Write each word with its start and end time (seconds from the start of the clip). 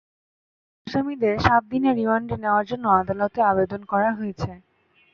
অন্য 0.77 0.87
আসামিদের 0.87 1.35
সাত 1.39 1.63
দিনের 1.71 1.97
রিমান্ডে 1.99 2.35
নেওয়ার 2.43 2.65
জন্য 2.71 2.85
আদালতে 2.99 3.39
আবেদন 3.51 3.81
করা 3.91 4.09
হয়েছে। 4.17 4.51